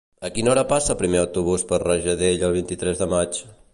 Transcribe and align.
A 0.27 0.29
quina 0.35 0.51
hora 0.53 0.63
passa 0.71 0.93
el 0.93 0.97
primer 1.01 1.19
autobús 1.23 1.65
per 1.73 1.81
Rajadell 1.83 2.47
el 2.49 2.55
vint-i-tres 2.57 3.05
de 3.05 3.11
maig? 3.17 3.45